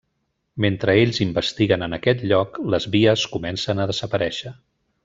Mentre 0.63 0.95
ells 1.01 1.19
investiguen 1.25 1.85
en 1.89 1.97
aquest 1.99 2.25
lloc, 2.33 2.59
les 2.77 2.89
vies 2.99 3.29
comencen 3.37 3.85
a 3.85 3.89
desaparèixer. 3.95 4.57